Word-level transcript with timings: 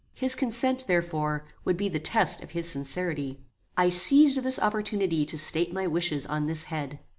His 0.15 0.33
consent, 0.33 0.87
therefore, 0.87 1.45
would 1.63 1.77
be 1.77 1.87
the 1.87 1.99
test 1.99 2.41
of 2.41 2.49
his 2.57 2.67
sincerity. 2.67 3.39
I 3.77 3.89
seized 3.89 4.39
this 4.39 4.57
opportunity 4.57 5.25
to 5.27 5.37
state 5.37 5.71
my 5.73 5.85
wishes 5.85 6.25
on 6.25 6.47
this 6.47 6.63
head. 6.73 7.01